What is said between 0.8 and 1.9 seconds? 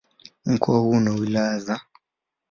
una wilaya za